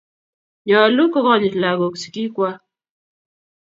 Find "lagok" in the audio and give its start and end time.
1.61-1.95